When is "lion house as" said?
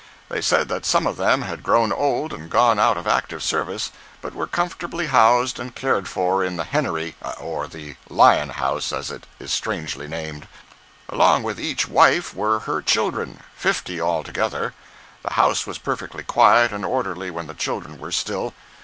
8.09-9.11